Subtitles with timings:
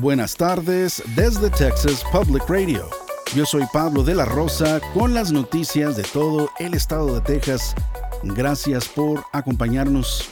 [0.00, 2.88] Buenas tardes desde Texas Public Radio.
[3.34, 7.74] Yo soy Pablo de la Rosa con las noticias de todo el estado de Texas.
[8.22, 10.30] Gracias por acompañarnos.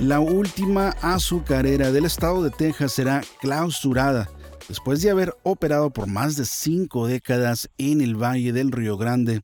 [0.00, 4.28] La última azucarera del estado de Texas será clausurada
[4.68, 9.40] después de haber operado por más de cinco décadas en el Valle del Río Grande.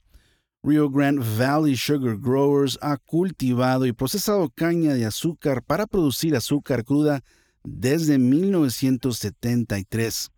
[0.62, 6.84] Rio Grande Valley Sugar Growers ha cultivado y procesado caña de azúcar para producir azúcar
[6.84, 7.22] cruda
[7.64, 10.30] desde 1973.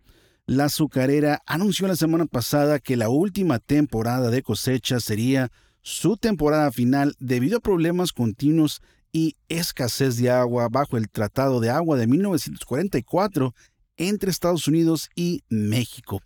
[0.46, 5.50] La azucarera anunció la semana pasada que la última temporada de cosecha sería
[5.82, 8.80] su temporada final debido a problemas continuos
[9.12, 13.54] y escasez de agua bajo el Tratado de Agua de 1944
[13.96, 16.22] entre Estados Unidos y México.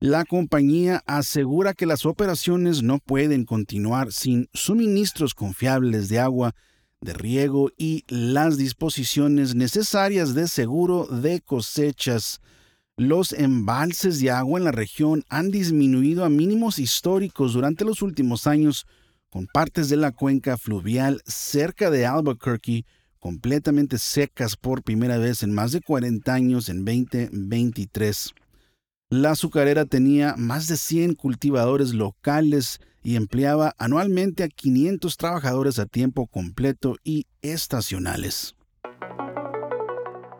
[0.00, 6.54] La compañía asegura que las operaciones no pueden continuar sin suministros confiables de agua,
[7.04, 12.40] de riego y las disposiciones necesarias de seguro de cosechas.
[12.96, 18.46] Los embalses de agua en la región han disminuido a mínimos históricos durante los últimos
[18.46, 18.86] años,
[19.30, 22.84] con partes de la cuenca fluvial cerca de Albuquerque
[23.18, 28.32] completamente secas por primera vez en más de 40 años en 2023.
[29.10, 35.86] La azucarera tenía más de 100 cultivadores locales y empleaba anualmente a 500 trabajadores a
[35.86, 38.56] tiempo completo y estacionales.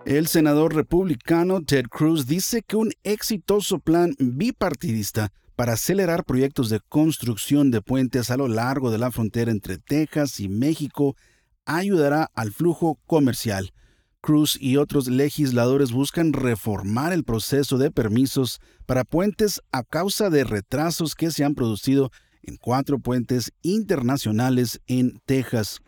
[0.07, 6.81] El senador republicano Ted Cruz dice que un exitoso plan bipartidista para acelerar proyectos de
[6.89, 11.17] construcción de puentes a lo largo de la frontera entre Texas y México
[11.65, 13.73] ayudará al flujo comercial.
[14.21, 20.45] Cruz y otros legisladores buscan reformar el proceso de permisos para puentes a causa de
[20.45, 22.11] retrasos que se han producido
[22.47, 25.81] en cuatro puentes internacionales en Texas.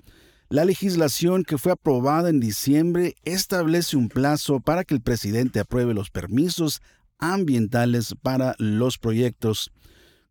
[0.48, 5.92] La legislación que fue aprobada en diciembre establece un plazo para que el presidente apruebe
[5.92, 6.80] los permisos
[7.18, 9.72] ambientales para los proyectos.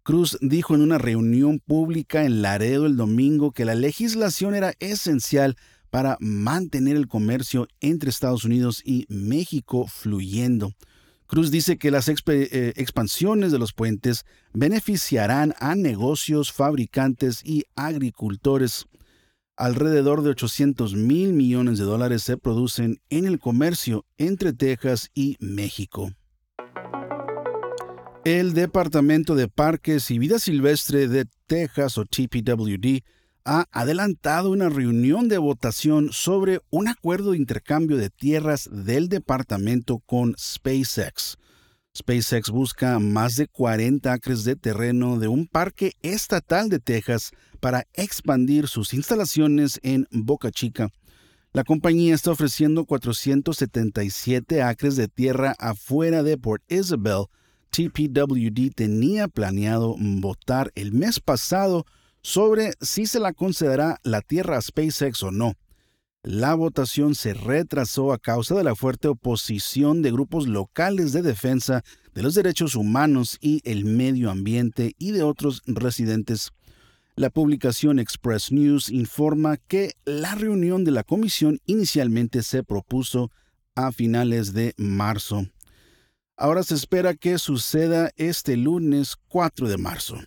[0.04, 5.58] Cruz dijo en una reunión pública en Laredo el domingo que la legislación era esencial
[5.90, 10.74] para mantener el comercio entre Estados Unidos y México fluyendo.
[11.28, 18.86] Cruz dice que las eh, expansiones de los puentes beneficiarán a negocios, fabricantes y agricultores.
[19.58, 25.38] Alrededor de 800 mil millones de dólares se producen en el comercio entre Texas y
[25.40, 26.12] México.
[28.26, 33.04] El Departamento de Parques y Vida Silvestre de Texas o TPWD
[33.46, 40.00] ha adelantado una reunión de votación sobre un acuerdo de intercambio de tierras del departamento
[40.00, 41.38] con SpaceX.
[41.96, 47.86] SpaceX busca más de 40 acres de terreno de un parque estatal de Texas para
[47.94, 50.90] expandir sus instalaciones en Boca Chica.
[51.54, 57.28] La compañía está ofreciendo 477 acres de tierra afuera de Port Isabel,
[57.70, 61.86] TPWD tenía planeado votar el mes pasado
[62.26, 65.54] sobre si se la concederá la tierra a SpaceX o no.
[66.24, 71.84] La votación se retrasó a causa de la fuerte oposición de grupos locales de defensa
[72.16, 76.50] de los derechos humanos y el medio ambiente y de otros residentes.
[77.16, 83.30] La publicación Express News informa que la reunión de la comisión inicialmente se propuso
[83.76, 85.46] a finales de marzo.
[86.38, 90.18] Ahora se espera que suceda este lunes 4 de marzo.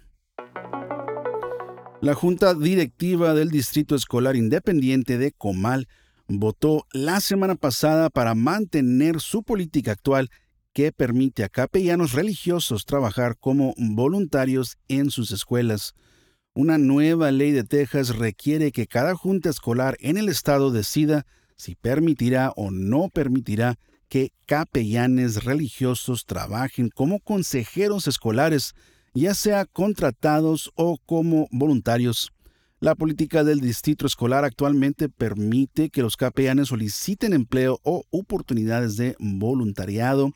[2.01, 5.89] La Junta Directiva del Distrito Escolar Independiente de Comal
[6.29, 10.31] votó la semana pasada para mantener su política actual
[10.73, 15.95] que permite a capellanos religiosos trabajar como voluntarios en sus escuelas.
[16.55, 21.27] Una nueva ley de Texas requiere que cada junta escolar en el estado decida
[21.57, 23.75] si permitirá o no permitirá
[24.09, 28.75] que capellanes religiosos trabajen como consejeros escolares,
[29.21, 32.33] ya sea contratados o como voluntarios.
[32.81, 39.17] La política del distrito escolar actualmente permite que los capellanes soliciten empleo o oportunidades de
[39.19, 40.33] voluntariado.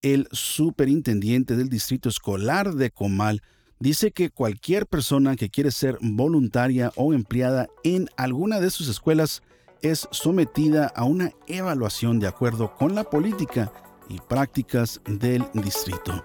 [0.00, 3.42] El superintendente del distrito escolar de Comal
[3.80, 9.42] dice que cualquier persona que quiere ser voluntaria o empleada en alguna de sus escuelas
[9.82, 13.72] es sometida a una evaluación de acuerdo con la política
[14.08, 16.24] y prácticas del distrito.